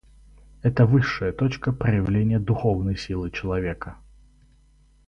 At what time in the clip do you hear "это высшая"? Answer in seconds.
0.63-1.31